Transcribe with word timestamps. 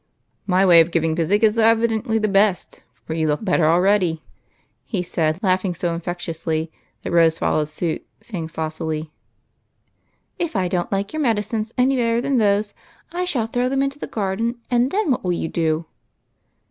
My 0.47 0.65
way 0.65 0.81
of 0.81 0.89
giving 0.89 1.15
physic 1.15 1.43
is 1.43 1.59
evidently 1.59 2.17
the 2.17 2.27
best, 2.27 2.81
for 3.05 3.13
you 3.13 3.27
look 3.27 3.45
better 3.45 3.65
already," 3.67 4.23
he 4.83 5.03
said, 5.03 5.37
laughing 5.43 5.75
so 5.75 5.93
infectiously 5.93 6.71
that 7.03 7.11
Rose 7.11 7.37
followed 7.37 7.65
suit, 7.69 8.03
saying 8.19 8.47
saucily,— 8.49 9.11
"If 10.39 10.55
I 10.55 10.67
don't 10.67 10.91
like 10.91 11.13
your 11.13 11.21
medicines 11.21 11.71
any 11.77 11.97
better 11.97 12.19
than 12.19 12.39
those, 12.39 12.73
I 13.11 13.25
shall 13.25 13.45
throw 13.45 13.69
them 13.69 13.83
into 13.83 13.99
the 13.99 14.07
garden, 14.07 14.55
and 14.71 14.89
then 14.89 15.11
what 15.11 15.23
will 15.23 15.33
you 15.33 15.47
do 15.47 15.85